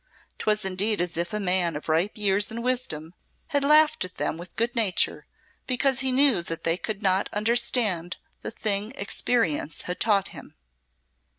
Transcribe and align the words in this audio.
'Twas 0.39 0.65
indeed 0.65 0.99
as 0.99 1.15
if 1.15 1.31
a 1.31 1.39
man 1.39 1.75
of 1.75 1.87
ripe 1.87 2.13
years 2.17 2.49
and 2.49 2.63
wisdom 2.63 3.13
had 3.49 3.63
laughed 3.63 4.03
at 4.03 4.15
them 4.15 4.35
with 4.35 4.55
good 4.55 4.75
nature, 4.75 5.27
because 5.67 5.99
he 5.99 6.11
knew 6.11 6.41
they 6.41 6.75
could 6.75 7.03
not 7.03 7.29
understand 7.31 8.17
the 8.41 8.49
thing 8.49 8.91
experience 8.95 9.83
had 9.83 9.99
taught 9.99 10.29
him. 10.29 10.55